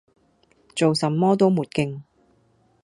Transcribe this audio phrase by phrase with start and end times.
[0.75, 2.01] 做什麼都沒勁